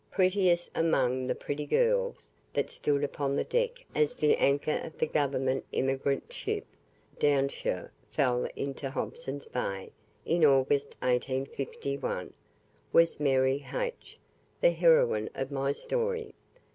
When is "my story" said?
15.51-16.33